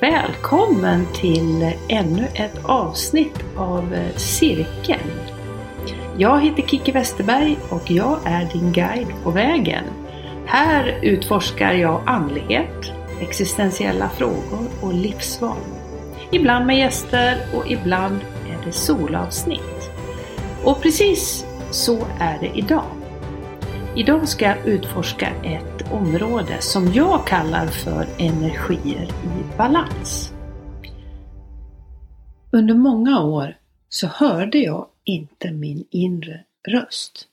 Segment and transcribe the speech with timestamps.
[0.00, 5.10] Välkommen till ännu ett avsnitt av Cirkeln.
[6.16, 9.84] Jag heter Kiki Westerberg och jag är din guide på vägen.
[10.46, 15.56] Här utforskar jag andlighet, existentiella frågor och livsval.
[16.30, 18.20] Ibland med gäster och ibland
[18.50, 19.90] är det solavsnitt.
[20.64, 23.01] Och precis så är det idag.
[23.96, 30.32] Idag ska jag utforska ett område som jag kallar för energier i balans.
[32.52, 33.56] Under många år
[33.88, 37.28] så hörde jag inte min inre röst.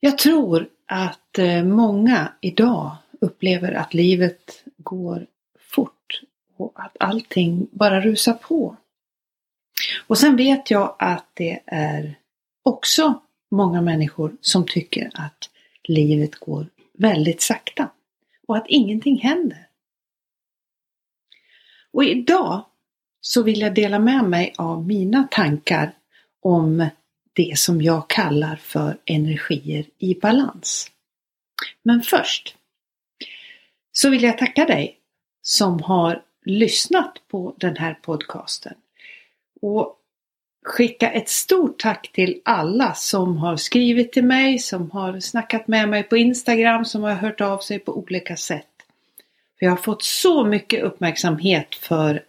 [0.00, 5.26] Jag tror att eh, många idag upplever att livet går
[5.58, 6.20] fort
[6.56, 8.76] och att allting bara rusar på.
[10.06, 12.18] Och sen vet jag att det är
[12.62, 13.20] också
[13.50, 15.50] många människor som tycker att
[15.84, 16.66] livet går
[16.98, 17.90] väldigt sakta
[18.46, 19.68] och att ingenting händer.
[21.92, 22.64] Och idag
[23.20, 25.94] så vill jag dela med mig av mina tankar
[26.42, 26.88] om
[27.32, 30.90] det som jag kallar för energier i balans.
[31.82, 32.56] Men först
[33.92, 34.98] så vill jag tacka dig
[35.42, 38.74] som har lyssnat på den här podcasten.
[39.60, 39.97] Och
[40.64, 45.88] skicka ett stort tack till alla som har skrivit till mig, som har snackat med
[45.88, 48.66] mig på Instagram, som har hört av sig på olika sätt.
[49.58, 52.24] För jag har fått så mycket uppmärksamhet för,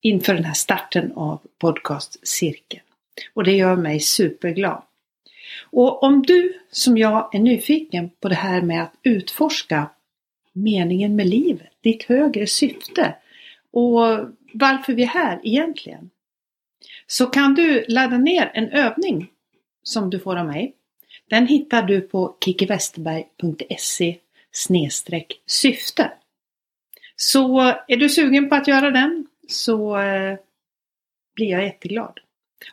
[0.00, 2.82] inför den här starten av podcastcirkeln.
[3.34, 4.82] Och det gör mig superglad.
[5.70, 9.90] Och om du som jag är nyfiken på det här med att utforska
[10.52, 13.14] meningen med livet, ditt högre syfte
[13.72, 14.00] och
[14.52, 16.10] varför vi är här egentligen
[17.10, 19.30] så kan du ladda ner en övning
[19.82, 20.74] som du får av mig.
[21.30, 24.18] Den hittar du på kikiwesterberg.se
[25.46, 26.12] syfte.
[27.16, 30.38] Så är du sugen på att göra den så eh,
[31.34, 32.20] blir jag jätteglad.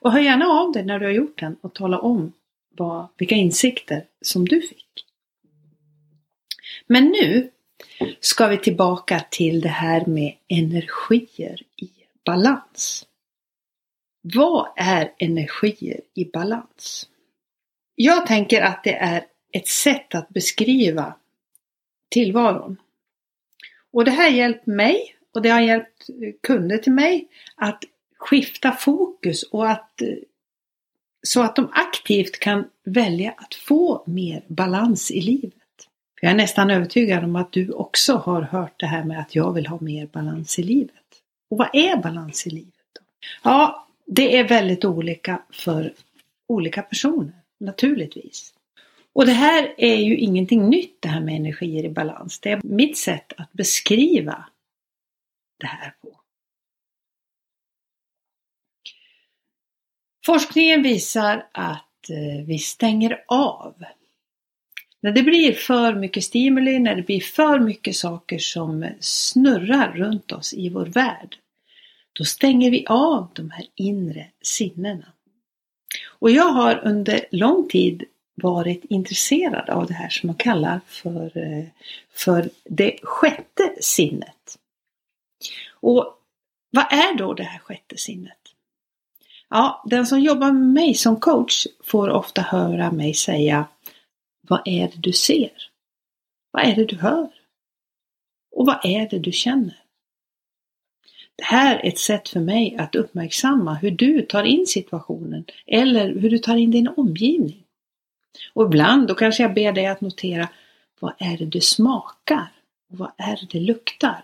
[0.02, 2.34] Och hör gärna av dig när du har gjort den och tala om
[2.70, 5.06] vad, vilka insikter som du fick.
[6.88, 7.52] Men nu
[8.20, 11.90] ska vi tillbaka till det här med energier i
[12.26, 13.08] balans.
[14.36, 17.10] Vad är energier i balans?
[17.96, 21.14] Jag tänker att det är ett sätt att beskriva
[22.10, 22.78] tillvaron.
[23.94, 26.10] Och det här har hjälpt mig och det har hjälpt
[26.44, 27.84] kunder till mig att
[28.18, 30.02] skifta fokus och att
[31.28, 35.54] så att de aktivt kan välja att få mer balans i livet.
[36.22, 39.54] jag är nästan övertygad om att du också har hört det här med att jag
[39.54, 41.22] vill ha mer balans i livet.
[41.50, 42.74] Och vad är balans i livet?
[42.94, 43.02] Då?
[43.44, 45.94] Ja, det är väldigt olika för
[46.48, 48.54] olika personer, naturligtvis.
[49.14, 52.40] Och det här är ju ingenting nytt det här med energier i balans.
[52.40, 54.46] Det är mitt sätt att beskriva
[55.60, 56.20] det här på.
[60.26, 63.84] Forskningen visar att eh, vi stänger av.
[65.02, 70.32] När det blir för mycket stimuli, när det blir för mycket saker som snurrar runt
[70.32, 71.38] oss i vår värld,
[72.18, 75.14] då stänger vi av de här inre sinnena.
[76.08, 78.04] Och jag har under lång tid
[78.36, 81.66] varit intresserad av det här som man kallar för, eh,
[82.12, 84.58] för det sjätte sinnet.
[85.70, 86.14] Och
[86.72, 88.38] vad är då det här sjätte sinnet?
[89.50, 93.66] Ja, den som jobbar med mig som coach får ofta höra mig säga
[94.42, 95.72] Vad är det du ser?
[96.52, 97.30] Vad är det du hör?
[98.56, 99.87] Och vad är det du känner?
[101.38, 106.16] Det här är ett sätt för mig att uppmärksamma hur du tar in situationen eller
[106.16, 107.64] hur du tar in din omgivning.
[108.54, 110.50] Och ibland då kanske jag ber dig att notera
[111.00, 112.48] vad är det du smakar
[112.92, 114.24] och vad är det det luktar?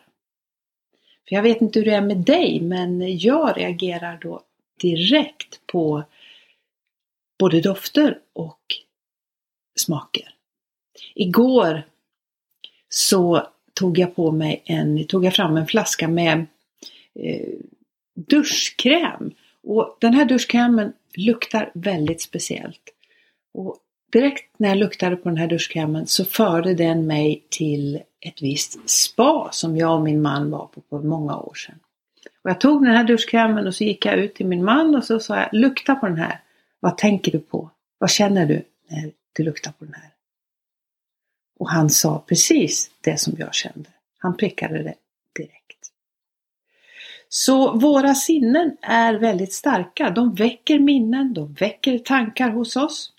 [1.28, 4.41] För jag vet inte hur det är med dig men jag reagerar då
[4.81, 6.03] direkt på
[7.40, 8.62] både dofter och
[9.75, 10.35] smaker.
[11.16, 11.84] Igår
[12.90, 16.45] så tog jag på mig en, tog jag fram en flaska med
[17.19, 17.60] eh,
[18.15, 19.31] duschkräm.
[19.63, 22.81] Och den här duschkrämen luktar väldigt speciellt.
[23.54, 23.77] Och
[24.12, 28.89] direkt när jag luktade på den här duschkrämen så förde den mig till ett visst
[28.89, 31.80] spa som jag och min man var på för många år sedan.
[32.44, 35.04] Och jag tog den här duschkrämen och så gick jag ut till min man och
[35.04, 36.39] så sa jag lukta på den här.
[36.80, 37.69] Vad tänker du på?
[37.98, 40.09] Vad känner du när du luktar på den här?
[41.59, 43.89] Och han sa precis det som jag kände.
[44.18, 44.95] Han prickade det
[45.36, 45.72] direkt.
[47.35, 50.09] Så våra sinnen är väldigt starka.
[50.09, 53.12] De väcker minnen, de väcker tankar hos oss.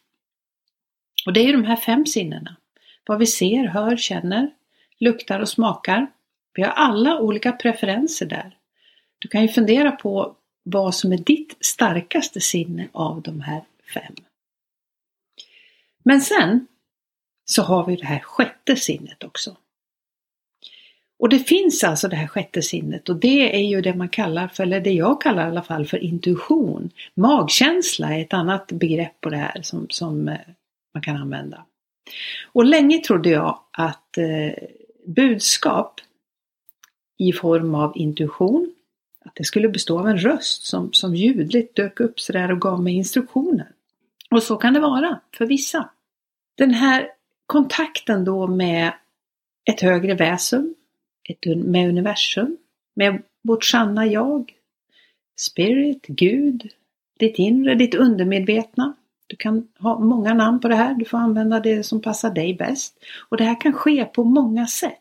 [1.26, 2.56] Och det är ju de här fem sinnena.
[3.06, 4.50] Vad vi ser, hör, känner,
[4.99, 6.06] luktar och smakar.
[6.55, 8.56] Vi har alla olika preferenser där.
[9.19, 13.62] Du kan ju fundera på vad som är ditt starkaste sinne av de här
[13.94, 14.14] fem.
[16.02, 16.66] Men sen
[17.44, 19.56] så har vi det här sjätte sinnet också.
[21.25, 24.49] Och det finns alltså det här sjätte sinnet och det är ju det man kallar
[24.49, 26.91] för, eller det jag kallar i alla fall för intuition.
[27.15, 30.38] Magkänsla är ett annat begrepp på det här som, som eh,
[30.94, 31.65] man kan använda.
[32.53, 34.65] Och länge trodde jag att eh,
[35.06, 36.00] budskap
[37.19, 38.75] i form av intuition,
[39.25, 42.82] att det skulle bestå av en röst som, som ljudligt dök upp sådär och gav
[42.82, 43.69] mig instruktioner.
[44.31, 45.91] Och så kan det vara för vissa.
[46.56, 47.09] Den här
[47.47, 48.93] kontakten då med
[49.71, 50.75] ett högre väsen,
[51.25, 52.56] ett, med universum,
[52.94, 54.53] med vårt sanna jag,
[55.37, 56.69] spirit, Gud,
[57.19, 58.94] ditt inre, ditt undermedvetna.
[59.26, 62.55] Du kan ha många namn på det här, du får använda det som passar dig
[62.55, 63.05] bäst.
[63.29, 65.00] Och det här kan ske på många sätt.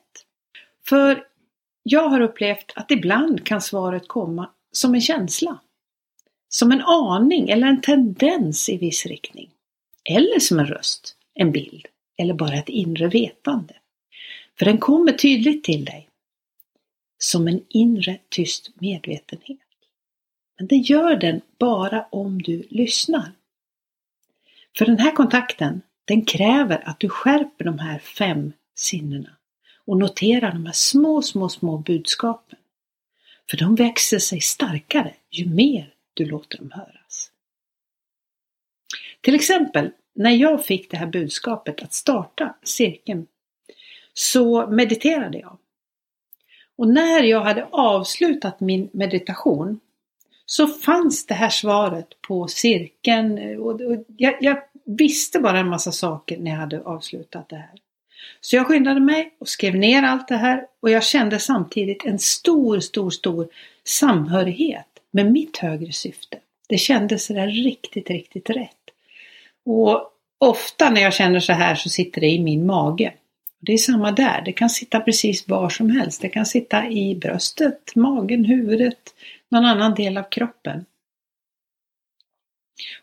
[0.85, 1.23] För
[1.83, 5.59] jag har upplevt att ibland kan svaret komma som en känsla.
[6.49, 9.49] Som en aning eller en tendens i viss riktning.
[10.09, 11.87] Eller som en röst, en bild
[12.17, 13.73] eller bara ett inre vetande.
[14.59, 16.09] För den kommer tydligt till dig.
[17.17, 19.59] Som en inre tyst medvetenhet.
[20.57, 23.31] Men det gör den bara om du lyssnar.
[24.77, 29.29] För den här kontakten, den kräver att du skärper de här fem sinnena
[29.85, 32.59] och noterar de här små, små, små budskapen.
[33.49, 37.31] För de växer sig starkare ju mer du låter dem höras.
[39.21, 43.27] Till exempel när jag fick det här budskapet att starta cirkeln
[44.13, 45.57] så mediterade jag.
[46.77, 49.79] Och när jag hade avslutat min meditation
[50.45, 53.81] så fanns det här svaret på cirkeln och
[54.17, 57.79] jag, jag visste bara en massa saker när jag hade avslutat det här.
[58.41, 62.19] Så jag skyndade mig och skrev ner allt det här och jag kände samtidigt en
[62.19, 63.47] stor, stor, stor
[63.83, 66.37] samhörighet med mitt högre syfte.
[66.69, 68.69] Det kändes sådär riktigt, riktigt rätt.
[69.65, 73.13] Och ofta när jag känner så här så sitter det i min mage.
[73.65, 76.21] Det är samma där, det kan sitta precis var som helst.
[76.21, 79.15] Det kan sitta i bröstet, magen, huvudet,
[79.49, 80.85] någon annan del av kroppen.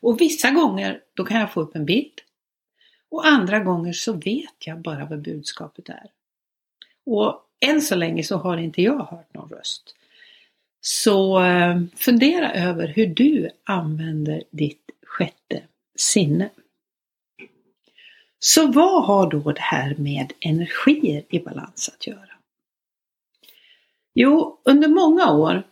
[0.01, 2.21] Och vissa gånger då kan jag få upp en bild
[3.09, 6.07] och andra gånger så vet jag bara vad budskapet är.
[7.07, 9.95] Och än så länge så har inte jag hört någon röst.
[10.81, 15.63] Så eh, fundera över hur du använder ditt sjätte
[15.97, 16.51] sinne.
[18.43, 22.31] Så vad har då det här med energier i balans att göra?
[24.15, 25.63] Jo, under många år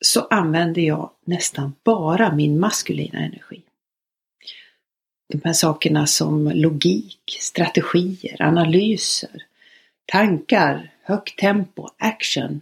[0.00, 3.62] så använde jag nästan bara min maskulina energi.
[5.28, 9.46] De här sakerna som logik, strategier, analyser,
[10.06, 12.60] tankar, högt tempo, action.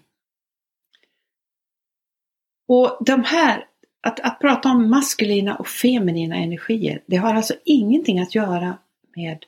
[2.68, 3.66] Och de här,
[4.00, 8.78] att, att prata om maskulina och feminina energier, det har alltså ingenting att göra
[9.16, 9.44] med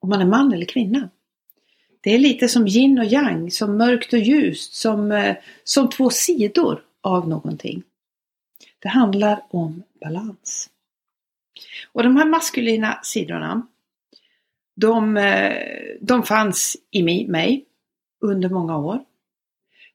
[0.00, 1.10] om man är man eller kvinna.
[2.00, 6.10] Det är lite som yin och yang, som mörkt och ljust, som, eh, som två
[6.10, 7.82] sidor av någonting.
[8.78, 10.70] Det handlar om balans.
[11.92, 13.66] Och de här maskulina sidorna,
[14.76, 15.56] de, eh,
[16.00, 17.64] de fanns i mig
[18.20, 19.04] under många år.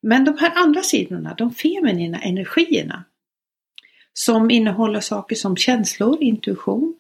[0.02, 3.04] Men de här andra sidorna, de feminina energierna,
[4.14, 6.96] som innehåller saker som känslor, intuition,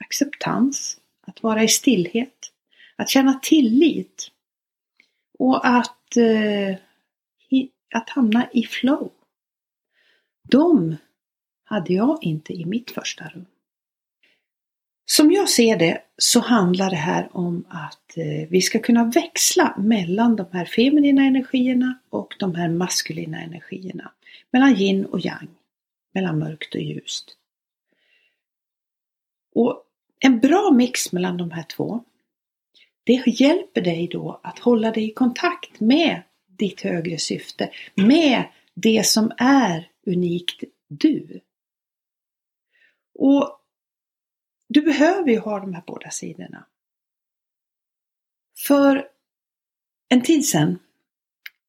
[0.00, 2.52] acceptans, att vara i stillhet,
[2.96, 4.30] att känna tillit
[5.38, 6.76] och att, eh,
[7.94, 9.10] att hamna i flow.
[10.48, 10.96] De
[11.64, 13.46] hade jag inte i mitt första rum.
[15.04, 19.74] Som jag ser det så handlar det här om att eh, vi ska kunna växla
[19.78, 24.12] mellan de här feminina energierna och de här maskulina energierna.
[24.50, 25.48] Mellan yin och yang,
[26.14, 27.36] mellan mörkt och ljust.
[29.54, 29.84] Och
[30.20, 32.04] en bra mix mellan de här två,
[33.04, 38.44] det hjälper dig då att hålla dig i kontakt med ditt högre syfte, med
[38.74, 41.40] det som är unikt du.
[43.14, 43.60] Och
[44.68, 46.66] du behöver ju ha de här båda sidorna.
[48.66, 49.08] För
[50.08, 50.78] en tid sedan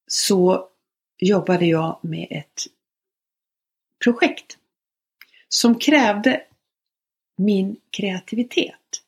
[0.08, 0.70] så
[1.18, 2.64] jobbade jag med ett
[4.04, 4.58] projekt
[5.48, 6.46] som krävde
[7.40, 9.02] min kreativitet,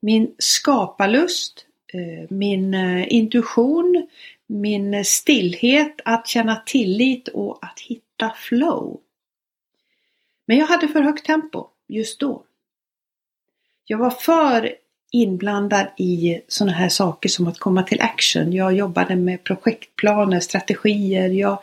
[0.00, 4.08] min skaparlust, eh, min eh, intuition,
[4.46, 9.00] min stillhet, att känna tillit och att hitta flow.
[10.46, 12.42] Men jag hade för högt tempo just då.
[13.84, 14.74] Jag var för
[15.10, 18.52] inblandad i sådana här saker som att komma till action.
[18.52, 21.28] Jag jobbade med projektplaner, strategier.
[21.28, 21.58] Jag,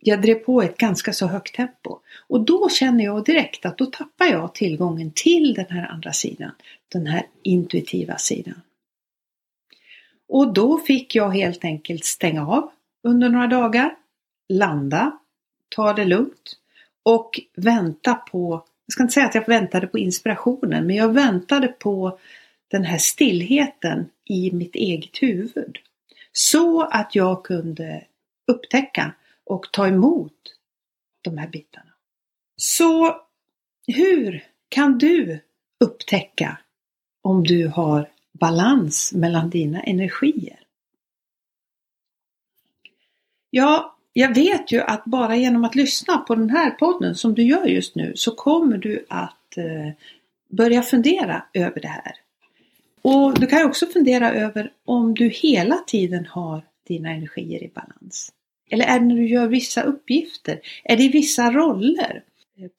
[0.00, 1.98] jag drev på ett ganska så högt tempo.
[2.28, 6.50] Och då känner jag direkt att då tappar jag tillgången till den här andra sidan.
[6.88, 8.60] Den här intuitiva sidan.
[10.28, 12.70] Och då fick jag helt enkelt stänga av
[13.02, 13.94] under några dagar,
[14.48, 15.18] landa,
[15.68, 16.56] ta det lugnt
[17.02, 21.68] och vänta på, jag ska inte säga att jag väntade på inspirationen, men jag väntade
[21.68, 22.18] på
[22.68, 25.78] den här stillheten i mitt eget huvud.
[26.32, 28.04] Så att jag kunde
[28.46, 29.12] upptäcka
[29.48, 30.32] och ta emot
[31.22, 31.90] de här bitarna.
[32.56, 33.16] Så
[33.86, 35.40] hur kan du
[35.80, 36.58] upptäcka
[37.22, 40.60] om du har balans mellan dina energier?
[43.50, 47.42] Ja, jag vet ju att bara genom att lyssna på den här podden som du
[47.42, 49.92] gör just nu så kommer du att eh,
[50.48, 52.14] börja fundera över det här.
[53.02, 58.32] Och du kan också fundera över om du hela tiden har dina energier i balans.
[58.70, 60.60] Eller är det när du gör vissa uppgifter?
[60.84, 62.22] Är det i vissa roller?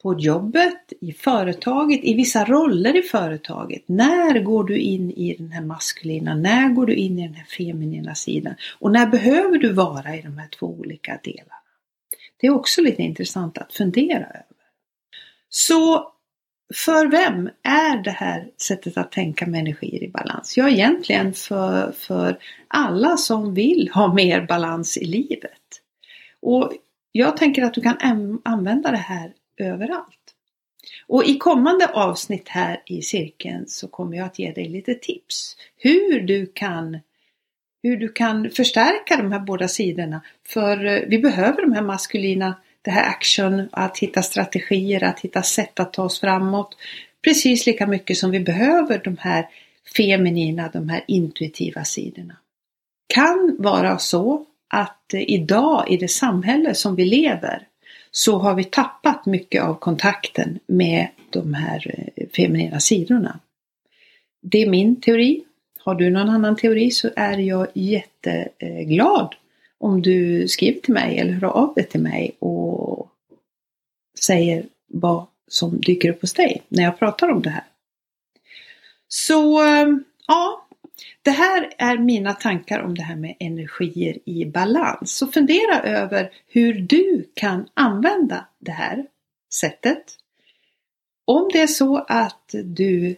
[0.02, 3.84] På jobbet, i företaget, i vissa roller i företaget.
[3.86, 6.36] När går du in i den här maskulina?
[6.36, 8.54] När går du in i den här feminina sidan?
[8.80, 11.54] Och när behöver du vara i de här två olika delarna?
[12.38, 14.46] Det är också lite intressant att fundera över.
[15.50, 16.14] Så
[16.74, 20.58] för vem är det här sättet att tänka med energier i balans?
[20.58, 25.52] Ja, egentligen för, för alla som vill ha mer balans i livet.
[26.42, 26.74] Och
[27.12, 27.98] jag tänker att du kan
[28.46, 30.16] använda det här överallt.
[31.08, 35.56] Och i kommande avsnitt här i cirkeln så kommer jag att ge dig lite tips
[35.78, 36.98] hur du kan
[37.84, 40.22] hur du kan förstärka de här båda sidorna.
[40.48, 45.44] För eh, vi behöver de här maskulina, det här action, att hitta strategier, att hitta
[45.44, 46.78] sätt att ta oss framåt.
[47.24, 49.48] Precis lika mycket som vi behöver de här
[49.96, 52.38] feminina, de här intuitiva sidorna.
[53.14, 57.68] Kan vara så att idag i det samhälle som vi lever
[58.12, 63.40] så har vi tappat mycket av kontakten med de här eh, feminina sidorna.
[64.42, 65.44] Det är min teori.
[65.80, 69.36] Har du någon annan teori så är jag jätteglad
[69.78, 73.12] om du skriver till mig eller hör av dig till mig och
[74.20, 77.64] säger vad som dyker upp hos dig när jag pratar om det här.
[79.08, 79.88] Så eh,
[80.28, 80.68] ja,
[81.22, 85.12] det här är mina tankar om det här med energier i balans.
[85.12, 89.06] Så fundera över hur du kan använda det här
[89.54, 90.04] sättet.
[91.26, 93.16] Om det är så att du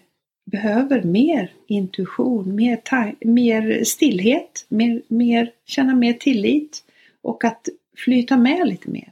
[0.51, 2.81] behöver mer intuition, mer,
[3.25, 6.83] mer stillhet, mer, mer, känna mer tillit
[7.21, 9.11] och att flyta med lite mer.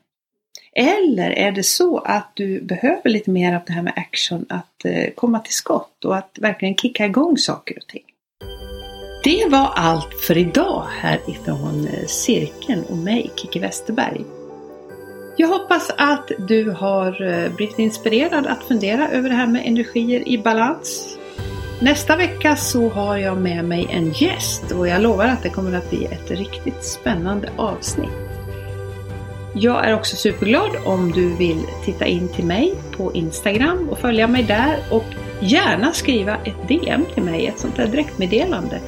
[0.74, 4.86] Eller är det så att du behöver lite mer av det här med action, att
[4.86, 8.04] eh, komma till skott och att verkligen kicka igång saker och ting.
[9.24, 14.26] Det var allt för idag härifrån eh, Cirkeln och mig, Kiki Westerberg.
[15.38, 20.28] Jag hoppas att du har eh, blivit inspirerad att fundera över det här med energier
[20.28, 21.18] i balans.
[21.82, 25.78] Nästa vecka så har jag med mig en gäst och jag lovar att det kommer
[25.78, 28.10] att bli ett riktigt spännande avsnitt.
[29.54, 34.28] Jag är också superglad om du vill titta in till mig på Instagram och följa
[34.28, 35.06] mig där och
[35.40, 38.80] gärna skriva ett DM till mig, ett sånt där direktmeddelande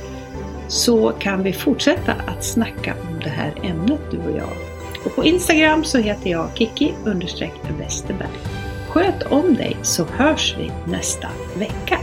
[0.72, 4.50] så kan vi fortsätta att snacka om det här ämnet du och jag.
[5.06, 6.94] Och på Instagram så heter jag Kiki
[7.80, 8.30] Westerberg.
[8.90, 12.00] Sköt om dig så hörs vi nästa vecka.